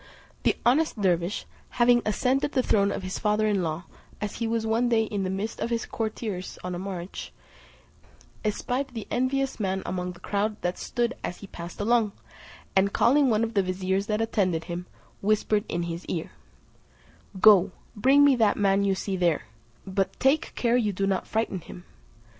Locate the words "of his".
2.91-3.19, 5.59-5.85